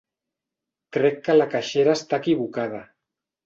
Crec 0.97 1.21
que 1.29 1.37
la 1.37 1.49
caixera 1.53 1.95
està 2.01 2.23
equivocada. 2.23 2.85